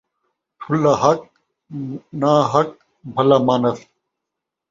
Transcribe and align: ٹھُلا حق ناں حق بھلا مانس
ٹھُلا 0.61 0.93
حق 1.01 1.19
ناں 2.19 2.41
حق 2.51 2.69
بھلا 3.13 3.37
مانس 3.45 3.79